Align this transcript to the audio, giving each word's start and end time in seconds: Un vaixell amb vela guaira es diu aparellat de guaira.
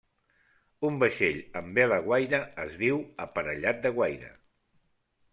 Un 0.87 0.95
vaixell 1.01 1.35
amb 1.59 1.75
vela 1.79 1.99
guaira 2.07 2.39
es 2.63 2.79
diu 2.83 3.03
aparellat 3.27 3.83
de 3.85 3.93
guaira. 3.99 4.33